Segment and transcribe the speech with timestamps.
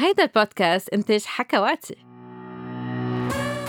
[0.00, 1.96] هيدا البودكاست إنتاج حكواتي.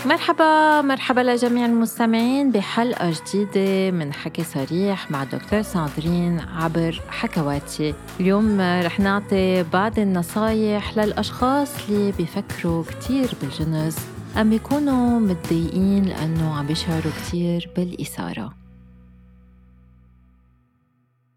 [0.06, 7.94] مرحبا مرحبا لجميع المستمعين بحلقة جديدة من حكي صريح مع دكتور ساندرين عبر حكواتي.
[8.20, 14.06] اليوم رح نعطي بعض النصايح للأشخاص اللي بيفكروا كتير بالجنس
[14.36, 18.59] أم بيكونوا متضايقين لأنه عم بيشعروا كتير بالإثارة.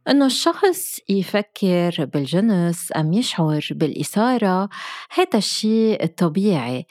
[0.09, 4.69] إنه الشخص يفكر بالجنس أم يشعر بالإثارة
[5.11, 6.85] هذا الشيء طبيعي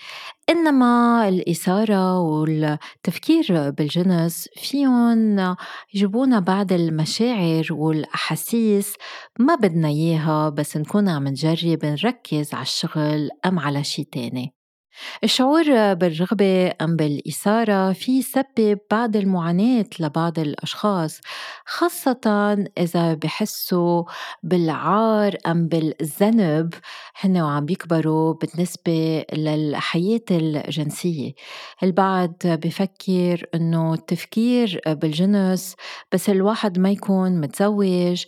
[0.50, 5.56] إنما الإثارة والتفكير بالجنس فيهم
[5.95, 8.95] يجيبونا بعض المشاعر والأحاسيس
[9.38, 14.62] ما بدنا إياها بس نكون عم نجرب نركز على الشغل أم على شي تاني.
[15.24, 21.20] الشعور بالرغبة أم بالإثارة في يسبب بعض المعاناة لبعض الأشخاص
[21.66, 24.05] خاصة إذا بحسوا
[24.42, 26.74] بالعار أم بالذنب
[27.20, 31.32] هن وعم بيكبروا بالنسبة للحياة الجنسية.
[31.82, 35.76] البعض بفكر إنه التفكير بالجنس
[36.13, 38.24] بس الواحد ما يكون متزوج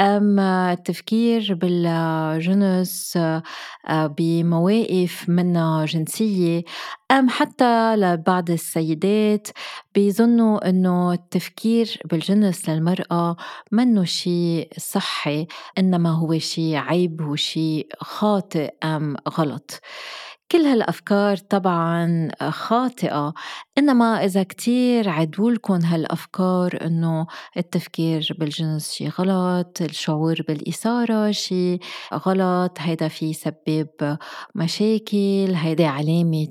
[0.00, 6.62] أم التفكير بالجنس آه، بمواقف منها جنسية
[7.10, 9.48] أم حتى لبعض السيدات
[9.94, 13.36] بيظنوا إنه التفكير بالجنس للمرأة
[13.72, 15.46] منه شيء صحي
[15.78, 19.80] إنما هو شيء عيب وشيء خاطئ أم غلط.
[20.52, 23.34] كل هالأفكار طبعا خاطئة
[23.78, 31.78] إنما إذا كتير عدولكم هالأفكار إنه التفكير بالجنس شي غلط الشعور بالإثارة شي
[32.14, 34.18] غلط هيدا في يسبب
[34.54, 36.48] مشاكل هيدا علامة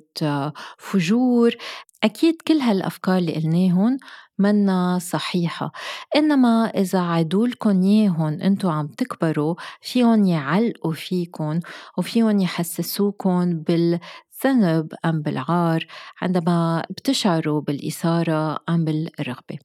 [0.78, 1.56] فجور.
[2.04, 3.98] أكيد كل هالأفكار اللي قلناهن
[4.40, 5.72] منا صحيحة
[6.16, 11.60] إنما إذا عدولكن ياهن أنتو عم تكبروا فيهم يعلقوا فيكن
[11.98, 15.86] وفيهم يحسسوكن بالذنب أم بالعار
[16.22, 19.60] عندما بتشعروا بالإثارة أم بالرغبة.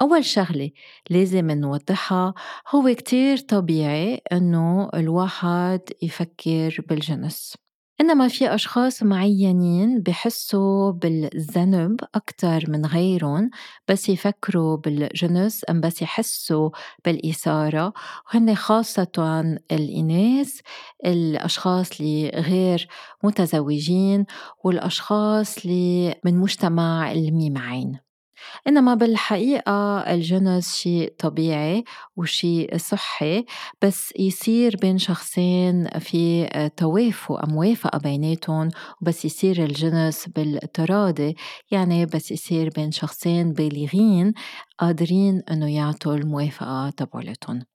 [0.00, 0.70] أول شغلة
[1.10, 2.34] لازم نوضحها
[2.74, 7.61] هو كتير طبيعي إنه الواحد يفكر بالجنس.
[8.00, 13.50] إنما في أشخاص معينين بحسوا بالذنب أكتر من غيرهم
[13.88, 16.70] بس يفكروا بالجنس أم بس يحسوا
[17.04, 17.92] بالإثارة.
[18.26, 19.42] وهن خاصة
[19.72, 20.60] الإناث
[21.06, 22.88] الأشخاص اللي غير
[23.24, 24.26] متزوجين
[24.64, 28.11] والأشخاص اللي من مجتمع الميمعين
[28.68, 31.84] إنما بالحقيقة الجنس شيء طبيعي
[32.16, 33.44] وشيء صحي
[33.82, 38.68] بس يصير بين شخصين في توافق موافقة بيناتهم
[39.02, 41.36] وبس يصير الجنس بالتراضي
[41.70, 44.32] يعني بس يصير بين شخصين بالغين
[44.78, 47.71] قادرين إنه يعطوا الموافقة تبعولتهم.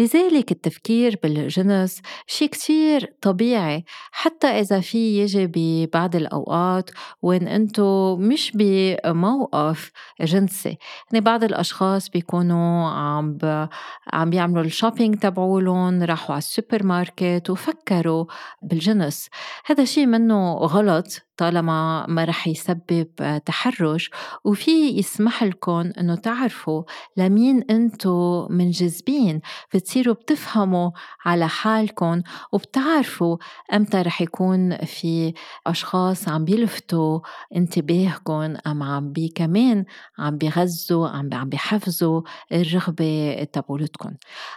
[0.00, 6.90] لذلك التفكير بالجنس شيء كتير طبيعي حتى إذا في يجي ببعض الأوقات
[7.22, 10.78] وين أنتو مش بموقف جنسي
[11.12, 13.38] يعني بعض الأشخاص بيكونوا عم.
[14.12, 18.24] عم بيعملوا ال shopping تبعولن راحوا على السوبر ماركت وفكروا
[18.62, 19.28] بالجنس
[19.66, 23.06] هذا شيء منه غلط طالما ما رح يسبب
[23.46, 24.10] تحرش.
[24.44, 26.82] وفي يسمح لكم إنه تعرفوا
[27.16, 29.40] لمين انتو منجذبين.
[29.74, 30.90] بتصيروا بتفهموا
[31.24, 33.36] على حالكم وبتعرفوا
[33.74, 35.34] إمتى رح يكون في
[35.66, 37.20] أشخاص عم بيلفتوا
[37.56, 39.84] انتباهكم أم عم بي كمان
[40.18, 44.10] عم بيغذوا عم عم بيحفزوا الرغبة تبعولتكم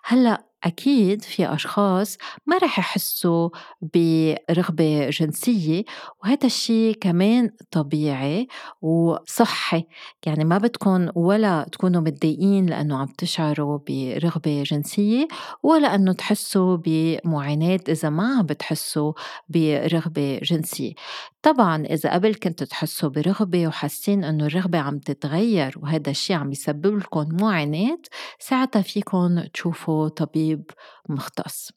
[0.03, 3.50] هلأ أكيد في أشخاص ما رح يحسوا
[3.81, 5.84] برغبة جنسية
[6.24, 8.47] وهذا الشيء كمان طبيعي
[8.81, 9.84] وصحي.
[10.25, 15.28] يعني ما بدكم ولا تكونوا متضايقين لأنه عم تشعروا برغبة جنسية
[15.64, 19.14] ولا أنه تحسوا بمعاناة إذا ما عم بتحسوا
[19.50, 20.94] برغبة جنسية.
[21.41, 26.97] طبعا إذا قبل كنتوا تحسوا برغبة وحاسين إنه الرغبة عم تتغير وهذا الشيء عم يسبب
[26.97, 28.00] لكم معاناة
[28.39, 30.63] ساعتها فيكم تشوفوا طبيب
[31.09, 31.72] مختص.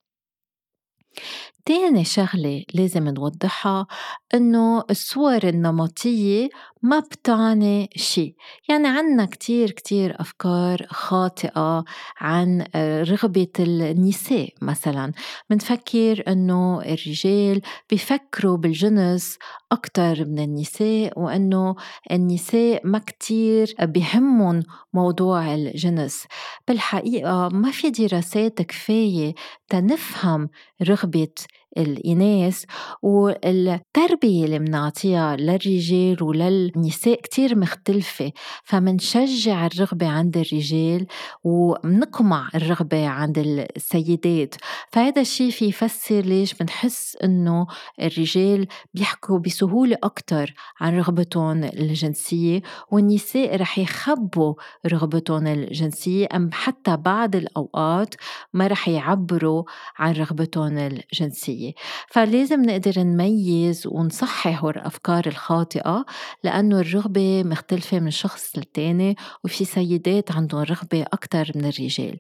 [1.64, 3.86] تاني شغلة لازم نوضحها
[4.34, 6.48] إنه الصور النمطية
[6.82, 8.34] ما بتعني شيء
[8.68, 11.84] يعني عنا كتير كتير أفكار خاطئة
[12.20, 15.12] عن رغبة النساء مثلا.
[15.50, 19.38] منفكر إنه الرجال بيفكروا بالجنس
[19.72, 21.74] أكتر من النساء وإنه
[22.10, 24.62] النساء ما كتير بهمهم
[24.92, 26.26] موضوع الجنس.
[26.68, 29.34] بالحقيقة ما في دراسات كفاية
[29.68, 30.48] تنفهم
[30.82, 31.28] رغبة
[31.76, 32.64] الإناث
[33.02, 38.32] والتربية اللي منعطيها للرجال وللنساء كتير مختلفة.
[38.64, 41.06] فمنشجع الرغبة عند الرجال
[41.44, 44.54] ومنقمع الرغبة عند السيدات.
[44.92, 47.66] فهذا الشيء في يفسر ليش بنحس إنه
[48.02, 54.54] الرجال بيحكوا بسهولة أكتر عن رغبتهم الجنسية والنساء رح يخبوا
[54.86, 58.14] رغبتهم الجنسية أم حتى بعض الأوقات
[58.52, 59.64] ما رح يعبروا
[59.98, 61.61] عن رغبتهم الجنسية.
[62.08, 66.04] فلازم نقدر نميز ونصحح الأفكار الخاطئة
[66.44, 72.18] لأنه الرغبة مختلفة من شخص للتاني وفي سيدات عندهم رغبة أكتر من الرجال.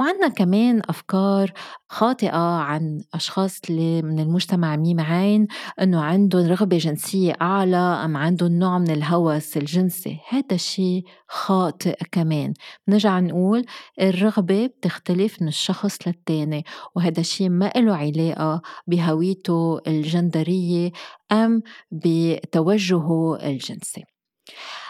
[0.00, 1.52] وعندنا كمان أفكار
[1.88, 5.46] خاطئة عن أشخاص اللي من المجتمع ميم عين
[5.82, 10.18] إنه عندهم رغبة جنسية أعلى أم عندهم نوع من الهوس الجنسي.
[10.28, 12.54] هذا الشيء خاطئ كمان.
[12.88, 13.64] نرجع نقول
[14.00, 16.64] الرغبة بتختلف من الشخص للتاني
[16.94, 20.92] وهذا الشيء ما له علاقة بهويته الجندرية
[21.32, 24.04] أم بتوجهه الجنسي.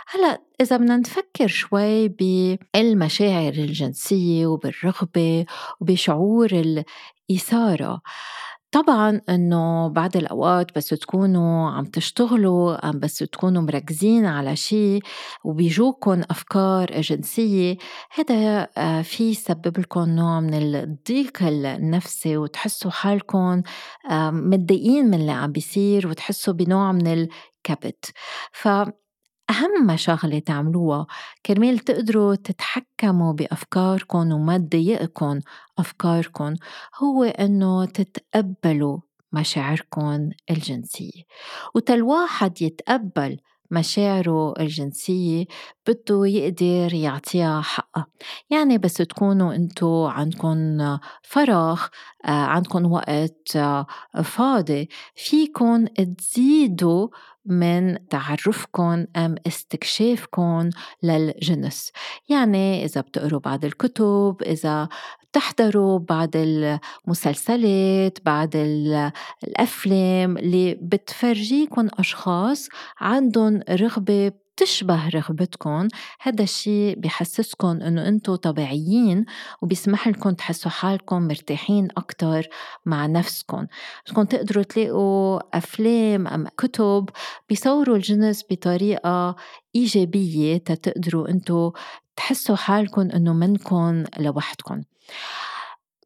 [0.08, 5.46] هلأ إذا بدنا نفكر شوي بالمشاعر الجنسية وبالرغبة
[5.80, 6.50] وبشعور
[7.30, 8.00] الإثارة
[8.74, 15.02] طبعا إنه بعض الأوقات بس تكونوا عم تشتغلوا أم بس تكونوا مركزين على شيء
[15.44, 17.76] وبيجوكم أفكار جنسية
[18.10, 23.62] هذا آه، في يسبب لكم نوع من الضيق النفسي وتحسوا حالكم
[24.32, 28.12] متضايقين من اللي عم بيصير وتحسوا بنوع من الكبت.
[28.52, 28.68] ف
[29.50, 31.06] أهم شغلة تعملوها
[31.46, 35.40] كرمال تقدروا تتحكموا بأفكاركم وما تضايقكم
[35.78, 36.54] أفكاركم
[37.02, 38.98] هو إنه تتقبلوا
[39.32, 41.22] مشاعركم الجنسية.
[41.74, 43.38] وتل واحد يتقبل
[43.74, 45.44] مشاعره الجنسية
[45.86, 48.06] بده يقدر يعطيها حقها
[48.50, 50.78] يعني بس تكونوا انتو عندكم
[51.22, 51.86] فراغ
[52.24, 53.86] آه، عندكم وقت آه،
[54.22, 55.88] فاضي فيكن
[56.18, 57.08] تزيدوا
[57.46, 60.70] من تعرفكم أم استكشافكم
[61.02, 61.92] للجنس.
[62.28, 64.88] يعني إذا بتقروا بعض الكتب إذا
[65.34, 68.50] بتحضروا بعض المسلسلات بعض
[69.44, 72.68] الأفلام اللي بتفرجيكم أشخاص
[73.00, 75.88] عندهم رغبة بتشبه رغبتكم
[76.20, 79.24] هذا الشيء بحسسكم إنه أنتم طبيعيين
[79.62, 82.48] وبيسمح لكم تحسوا حالكم مرتاحين أكثر
[82.86, 83.66] مع نفسكم
[84.08, 87.08] بدكم تقدروا تلاقوا أفلام أم كتب
[87.48, 89.36] بيصوروا الجنس بطريقة
[89.76, 91.70] إيجابية تتقدروا أنتم
[92.16, 94.82] تحسوا حالكم إنه منكم لوحدكم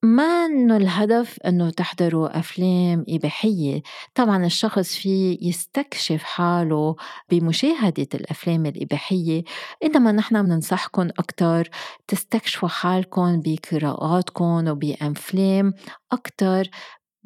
[0.02, 3.82] ما إنه الهدف إنه تحضروا أفلام إباحية؟
[4.14, 6.96] طبعا الشخص فيه يستكشف حاله
[7.30, 9.42] بمشاهدة الأفلام الإباحية
[9.84, 11.68] إنما نحن بننصحكم أكتر
[12.08, 15.72] تستكشفوا حالكم بقراءاتكم وبأفلام
[16.12, 16.64] أكتر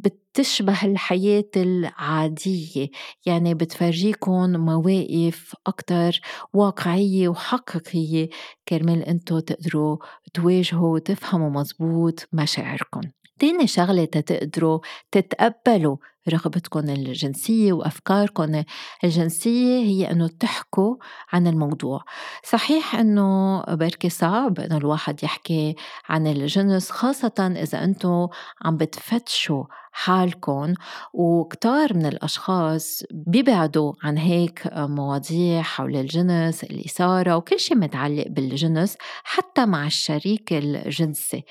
[0.02, 2.88] بتشبه الحياة العادية.
[3.26, 6.20] يعني بتفرجيكم مواقف أكتر
[6.52, 8.28] واقعية وحقيقية.
[8.68, 9.96] كرمال أنتو تقدروا
[10.34, 13.00] تواجهوا وتفهموا مزبوط مشاعركم
[13.38, 14.78] تاني شغلة تقدروا
[15.12, 15.96] تتقبلوا
[16.28, 18.62] رغبتكم الجنسية وأفكاركم
[19.04, 20.96] الجنسية هي أنه تحكوا
[21.32, 22.00] عن الموضوع.
[22.44, 25.76] صحيح أنه بركي صعب أنه الواحد يحكي
[26.08, 28.28] عن الجنس خاصة إذا أنتم
[28.64, 30.74] عم بتفتشوا حالكم
[31.12, 39.66] وكتار من الأشخاص بيبعدوا عن هيك مواضيع حول الجنس الإثارة وكل شيء متعلق بالجنس حتى
[39.66, 41.44] مع الشريك الجنسي.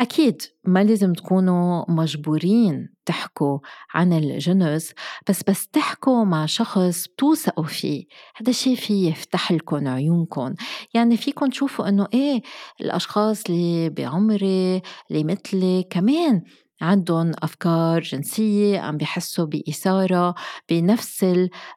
[0.00, 3.58] أكيد ما لازم تكونوا مجبورين تحكوا
[3.94, 4.92] عن الجنس
[5.28, 8.06] بس بس تحكوا مع شخص بتوثقوا فيه.
[8.36, 10.54] هذا الشيء في يفتح لكم عيونكم.
[10.94, 12.42] يعني فيكم تشوفوا إنه إيه
[12.80, 16.42] الأشخاص اللي بعمري اللي مثلي كمان
[16.80, 20.34] عندهم أفكار جنسية عم بيحسوا بإثارة
[20.70, 21.26] بنفس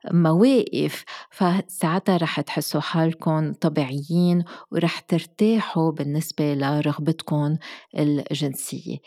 [0.08, 1.04] المواقف.
[1.32, 7.58] فساعتها رح تحسوا حالكم طبيعيين ورح ترتاحوا بالنسبة لرغبتكم
[7.98, 8.98] الجنسية.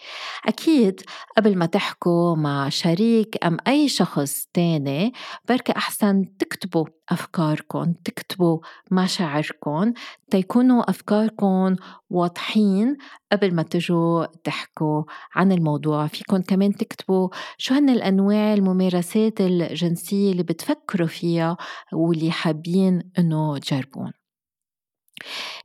[0.47, 1.01] أكيد
[1.37, 5.13] قبل ما تحكوا مع شريك أم أي شخص تاني
[5.49, 8.59] بركة أحسن تكتبوا أفكاركم تكتبوا
[8.91, 9.93] مشاعركم
[10.31, 11.77] تيكونوا أفكاركم
[12.11, 12.97] واضحين
[13.33, 20.43] قبل ما تجوا تحكوا عن الموضوع فيكم كمان تكتبوا شو هن الأنواع الممارسات الجنسية اللي
[20.43, 21.57] بتفكروا فيها
[21.93, 24.20] واللي حابين إنه تجربون؟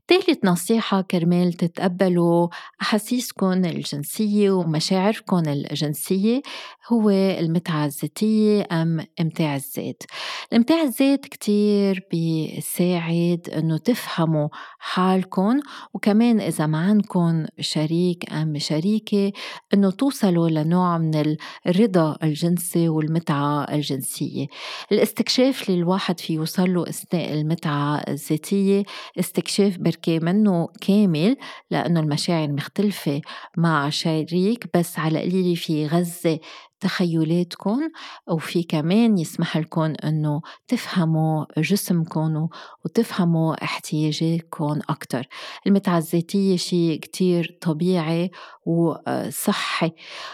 [0.08, 2.48] تالت نصيحة كرمال تتقبلوا
[2.82, 6.42] أحاسيسكم الجنسية ومشاعركم الجنسية
[6.88, 10.04] هو المتعة الذاتية أم إمتاع الذات.
[10.52, 14.48] الإمتاع الذات كتير بيساعد إنه تفهموا
[14.80, 15.60] حالكم
[15.94, 19.32] وكمان إذا ما عندكم شريك أم شريكة
[19.74, 21.36] إنه توصلوا لنوع من
[21.68, 24.48] الرضا الجنسي والمتعة الجنسية.
[24.92, 28.84] الاستكشاف اللي الواحد في يوصل له أثناء المتعة الذاتية
[29.20, 29.45] استكشاف
[29.78, 31.38] بركي منه كامل
[31.72, 33.22] لأنه المشاعر مختلفة
[33.58, 36.40] مع شريك بس على قليلة في غزة
[36.86, 37.89] تخيلاتكم
[38.27, 42.48] وفي كمان يسمح لكم إنه تفهموا جسمكم
[42.86, 45.27] وتفهموا احتياجاتكم أكثر
[45.68, 48.32] المتعة الذاتية شيء كتير طبيعي
[48.65, 49.92] وصحي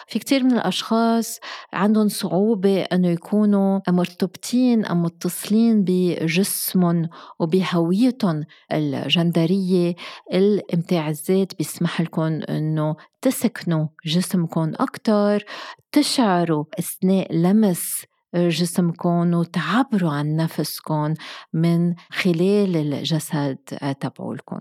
[0.08, 1.40] في كتير من الأشخاص
[1.74, 9.96] عندهم صعوبة إنه يكونوا مرتبطين أو متصلين بجسمهم وبهويتهم الجندرية.
[10.34, 15.46] الامتاع الذات بيسمح لكم إنه تسكنوا جسمكم أكتر
[15.92, 21.14] تشعروا أثناء لمس جسمكم وتعبروا عن نفسكم
[21.54, 23.58] من خلال الجسد
[24.00, 24.60] تبعولكم.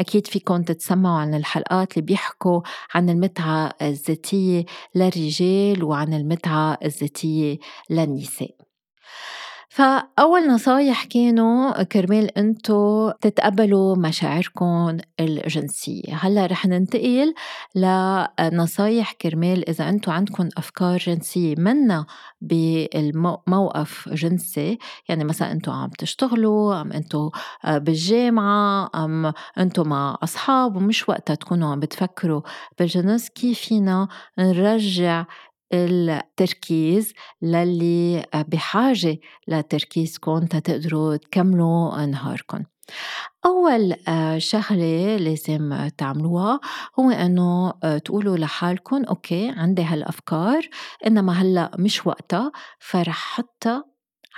[0.00, 2.60] أكيد فيكم تتسمعوا عن الحلقات اللي بيحكوا
[2.94, 7.58] عن المتعة الذاتية للرجال وعن المتعة الذاتية
[7.90, 8.54] للنساء.
[9.70, 16.14] فأول نصايح كانوا كرمال أنتو تتقبلوا مشاعركم الجنسية.
[16.14, 17.34] هلأ رح ننتقل
[17.74, 21.54] لنصايح كرمال إذا أنتو عندكم أفكار جنسية.
[21.58, 22.06] منا
[22.40, 27.30] بموقف جنسي يعني مثلا أنتو عم تشتغلوا أم أنتو
[27.66, 32.40] بالجامعة أم أنتو مع أصحاب ومش وقتها تكونوا عم بتفكروا
[32.78, 34.08] بالجنس كيف فينا
[34.38, 35.24] نرجع
[35.72, 42.64] التركيز للي بحاجة لتركيزكم تتقدروا تكملوا نهاركم
[43.46, 43.96] أول
[44.38, 46.60] شغلة لازم تعملوها
[46.98, 47.70] هو إنه
[48.04, 50.68] تقولوا لحالكم okay عندي هالأفكار
[51.06, 53.84] إنما هلأ مش وقتها فرح حطها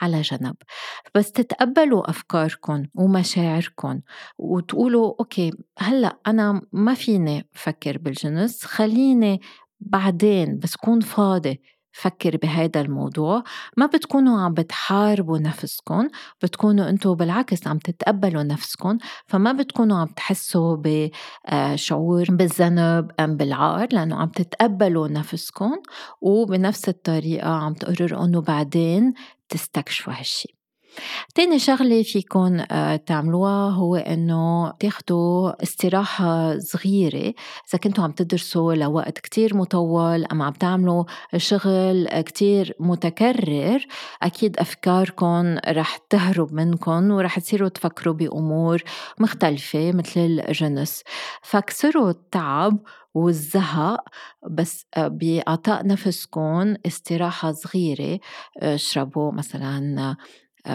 [0.01, 0.55] على جنب.
[1.15, 4.01] بس تتقبلوا أفكاركم ومشاعركم
[4.39, 9.41] وتقولوا okay هلأ أنا ما فيني فكر بالجنس خليني
[9.81, 11.61] بعدين بس كون فاضي
[11.93, 13.45] فكر بهيدا الموضوع
[13.77, 16.09] ما بتكونوا عم بتحاربوا نفسكم
[16.43, 24.17] بتكونوا أنتوا بالعكس عم تتقبلوا نفسكم فما بتكونوا عم تحسوا بشعور بالذنب أم بالعار لأنه
[24.17, 25.73] عم تتقبلوا نفسكم
[26.21, 29.15] وبنفس الطريقة عم تقرروا أنه بعدين
[29.49, 30.60] تستكشفوا هالشي.
[31.35, 37.35] تاني شغلة فيكن آه، تعملوها هو إنه تاخدوا استراحة صغيرة.
[37.69, 41.05] إذا كنتوا عم تدرسوا لوقت كتير مطول أم عم تعملوا
[41.37, 43.87] شغل كتير متكرر
[44.23, 48.83] أكيد أفكاركم رح تهرب منكم ورح تصيروا تفكروا بأمور
[49.19, 51.03] مختلفة مثل الجنس.
[51.43, 52.79] فكسروا التعب
[53.15, 54.05] والزهق
[54.51, 58.21] بس آه، بإعطاء نفسكم استراحة صغيرة
[58.63, 60.17] آه، اشربوا مثلا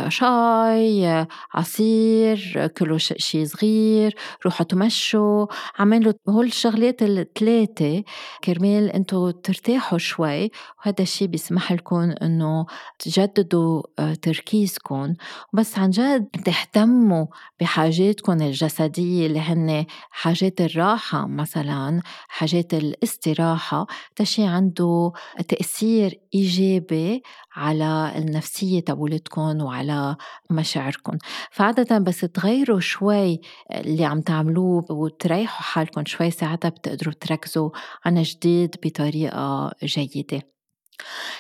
[0.08, 4.15] شاي عصير كلوا شي صغير
[4.46, 5.46] روحوا تمشوا.
[5.80, 8.04] عملوا هول الشغلات الثلاثة
[8.44, 10.51] كرمال انتو ترتاحوا شوي.
[10.80, 12.65] وهذا الشي بيسمح لكم انه
[13.00, 15.13] تجددوا آه، تركيزكم.
[15.54, 17.25] بس عن جد تهتموا
[17.60, 23.88] بحاجاتكم الجسدية اللي هن حاجات الراحة مثلا حاجات الاستراحة.
[24.15, 25.12] تشي عنده
[25.48, 27.24] تأثير إيجابي
[27.56, 30.15] على النفسية تبولتكم وعلى
[30.51, 31.17] مشاعركم.
[31.51, 33.41] فعادة بس تغيروا شوي
[33.75, 37.70] اللي عم تعملوه وتريحوا حالكم شوي ساعتها بتقدروا تركزوا
[38.05, 40.55] عن جديد بطريقة جيدة.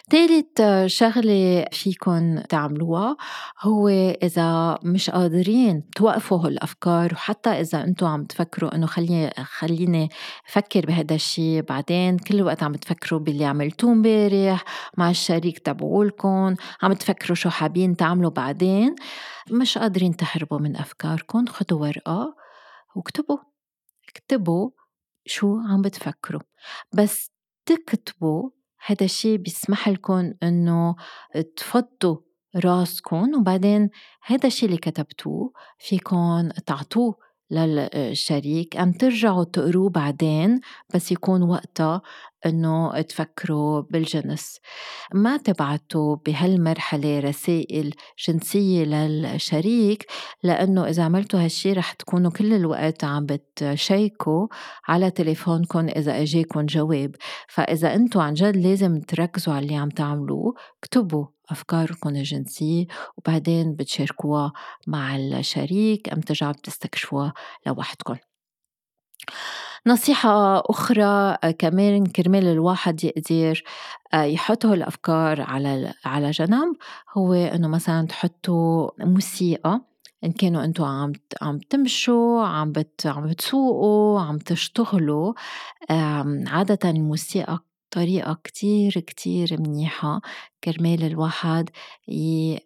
[0.09, 3.17] تالت شغلة فيكن تعملوها
[3.61, 3.87] هو
[4.23, 10.09] إذا مش قادرين توقفوا هالأفكار وحتى إذا أنتوا عم تفكروا إنه خليني خليني
[10.47, 14.63] فكر بهذا الشيء بعدين كل وقت عم تفكروا باللي عملتوه امبارح
[14.97, 18.95] مع الشريك تبعولكم عم تفكروا شو حابين تعملوا بعدين
[19.51, 22.35] مش قادرين تهربوا من أفكاركم خدوا ورقة
[22.95, 23.37] واكتبوا.
[24.09, 24.69] اكتبوا
[25.25, 26.41] شو عم بتفكروا.
[26.93, 27.31] بس
[27.65, 28.49] تكتبوا
[28.85, 30.95] هذا الشيء بيسمح لكم إنه
[31.55, 32.17] تفضوا
[32.55, 33.89] راسكم وبعدين
[34.23, 37.24] هذا الشيء اللي كتبتوه فيكم تعطوه.
[37.51, 40.59] للشريك أم ترجعوا تقروه بعدين
[40.93, 42.01] بس يكون وقتها
[42.45, 44.59] إنه تفكروا بالجنس.
[45.13, 47.93] ما تبعتوا بهالمرحلة رسائل
[48.27, 50.05] جنسية للشريك
[50.43, 54.47] لأنه إذا عملتوا هالشي رح تكونوا كل الوقت عم بتشيكوا
[54.87, 57.15] على تليفونكم إذا إجاكم جواب.
[57.49, 61.34] فإذا أنتم عن جد لازم تركزوا على اللي عم تعملوه اكتبوا.
[61.49, 62.85] أفكاركم الجنسية
[63.17, 64.53] وبعدين بتشاركوها
[64.87, 67.33] مع الشريك أم ترجعوا بتستكشفوها
[67.67, 68.15] لوحدكم
[69.87, 73.63] نصيحة أخرى آه، كمان كرمال الواحد يقدر
[74.13, 76.75] آه، يحط الأفكار على على جنب
[77.17, 79.81] هو إنه مثلا تحطوا موسيقى
[80.23, 85.33] إن كانوا أنتم عم عم تمشوا عم بت عم بتسوقوا عم تشتغلوا
[86.47, 87.59] عادة الموسيقى
[87.95, 90.21] طريقة كتير كتير منيحة.
[90.63, 91.69] كرمال الواحد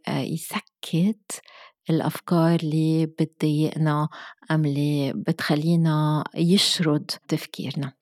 [0.08, 1.42] آه، يسكت
[1.90, 4.10] الأفكار اللي بتضايقنا
[4.52, 7.94] أم اللي بتخلينا يشرد تفكيرنا.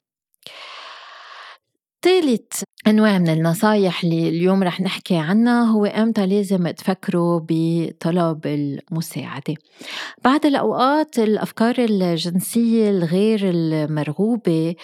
[2.01, 9.55] ثالث أنواع من النصايح اللي اليوم رح نحكي عنها هو إمتى لازم تفكروا بطلب المساعدة.
[10.23, 14.75] بعض الأوقات الأفكار الجنسية الغير المرغوبة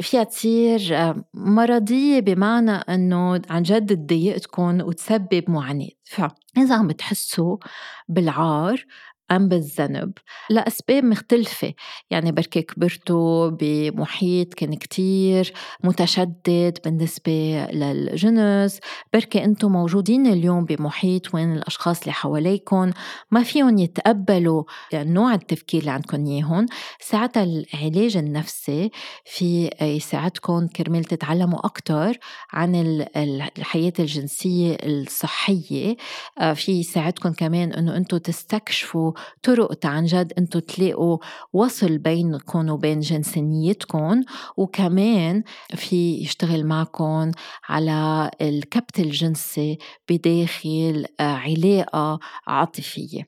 [0.00, 5.88] فيها تصير مرضية بمعنى أنه عن جد تضايقتكم وتسبب معاناة.
[6.04, 7.56] فإذا عم بتحسوا
[8.08, 8.84] بالعار
[9.36, 10.12] أم بالذنب.
[10.50, 11.74] لأسباب مختلفة.
[12.10, 15.52] يعني بركي كبرتوا بمحيط كان كتير
[15.84, 18.78] متشدد بالنسبة للجنس.
[19.12, 22.90] بركي أنتم موجودين اليوم بمحيط وين الأشخاص اللي حواليكم
[23.30, 26.66] ما فيهم يتقبلوا نوع التفكير اللي عندكم إياهم
[27.00, 28.90] ساعتها العلاج النفسي
[29.24, 32.18] في يساعدكم كرمال تتعلموا أكتر
[32.52, 32.74] عن
[33.16, 35.96] الحياة الجنسية الصحية.
[36.38, 39.12] آه، في يساعدكم كمان أنه أنتم تستكشفوا
[39.42, 41.18] طرق عن جد أنتم تلاقوا
[41.52, 44.22] وصل بينكم وبين جنسانيتكم
[44.56, 45.42] وكمان
[45.74, 47.30] في يشتغل معكم
[47.68, 49.78] على الكبت الجنسي
[50.10, 53.22] بداخل آه، علاقة عاطفية.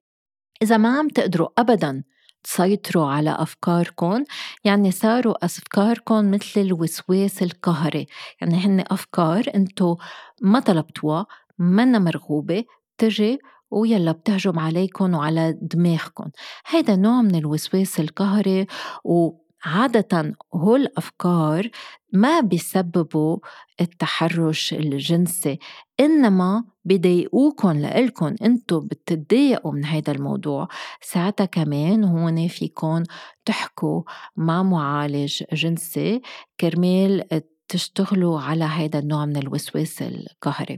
[0.62, 2.02] إذا ما عم تقدروا أبداً
[2.44, 4.24] تسيطروا على أفكاركم
[4.64, 8.06] يعني صاروا أفكاركم مثل الوسواس القهري.
[8.40, 9.96] يعني هن أفكار أنتو
[10.42, 11.26] ما طلبتوها
[11.58, 12.64] منا مرغوبة
[12.98, 13.38] تجي
[13.74, 16.30] ويلا بتهجم عليكم وعلى دماغكم.
[16.66, 18.66] هيدا نوع من الوسواس القهري
[19.04, 21.70] وعادة هول الأفكار
[22.12, 23.38] ما بيسببوا
[23.80, 25.58] التحرش الجنسي
[26.00, 28.34] إنما بيضايقوكم لإلكم.
[28.42, 30.68] انتو بتتضايقوا من هيدا الموضوع.
[31.00, 33.02] ساعتها كمان هون فيكم
[33.44, 34.02] تحكوا
[34.36, 36.20] مع معالج جنسي
[36.60, 40.76] كرمال تشتغلوا على هيدا النوع من الوسواس القهري.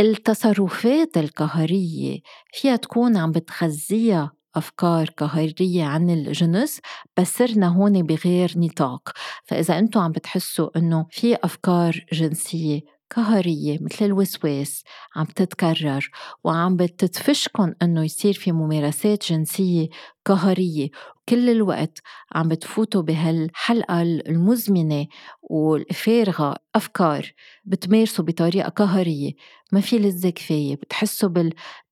[0.00, 2.20] التصرفات القهرية
[2.52, 6.80] فيها تكون عم بتغذيها أفكار قهرية عن الجنس
[7.16, 9.12] بس صرنا هون بغير نطاق.
[9.44, 12.80] فإذا أنتم عم بتحسوا أنه في أفكار جنسية
[13.16, 14.82] قهرية مثل الوسواس
[15.16, 16.10] عم تتكرر
[16.44, 19.88] وعم بتدفشكن إنه يصير في ممارسات جنسية
[20.24, 20.88] قهرية
[21.28, 21.98] كل الوقت
[22.32, 25.06] عم بتفوتوا بهالحلقة المزمنة
[25.42, 27.32] والفارغة أفكار
[27.64, 29.32] بتمارسوا بطريقة قهرية.
[29.72, 31.28] ما في لذة كفاية بتحسوا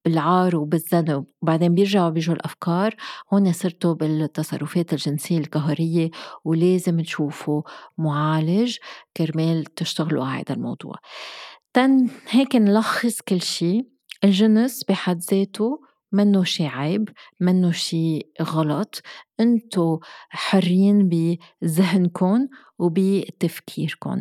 [0.04, 1.24] بالعار وبالذنب.
[1.42, 2.94] وبعدين بيرجعوا بيجوا الأفكار
[3.32, 6.10] هون صرتوا بالتصرفات الجنسية القهرية
[6.44, 7.62] ولازم تشوفوا
[7.98, 8.76] معالج
[9.16, 10.94] كرمال تشتغلوا على هذا الموضوع.
[11.74, 13.86] تن هيك نلخص كل شيء
[14.24, 17.08] الجنس بحد ذاته منه شي عيب
[17.40, 19.02] منه شي غلط
[19.40, 24.20] أنتو حرين بذهنكم وبتفكيركم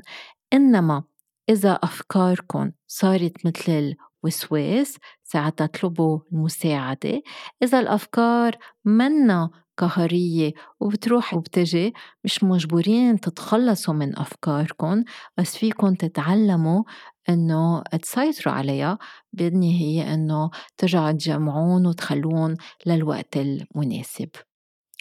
[0.54, 1.04] إنما
[1.50, 7.22] إذا أفكاركم صارت مثل الوسواس ساعتها اطلبوا المساعدة
[7.64, 15.04] إذا الأفكار منا قهرية وبتروح وبتجي مش مجبورين تتخلصوا من أفكاركم
[15.38, 16.84] بس فيكم تتعلموا
[17.30, 18.98] إنه تسيطروا عليها
[19.34, 24.30] بالنهاية إنه ترجعوا تجمعون وتخلون للوقت المناسب.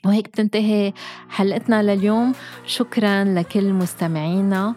[0.04, 0.92] وهيك بتنتهي
[1.28, 2.32] حلقتنا لليوم.
[2.66, 4.74] شكرا لكل مستمعينا.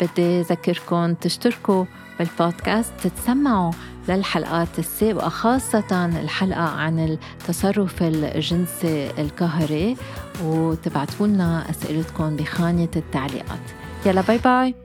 [0.00, 1.84] بدي أذكركم تشتركوا
[2.18, 3.72] بالبودكاست تتسمعوا
[4.08, 9.96] للحلقات السابقة خاصة الحلقة عن التصرف الجنسي القهري.
[10.42, 13.70] وتبعتوا لنا أسئلتكم بخانة التعليقات.
[14.06, 14.83] يلا باي باي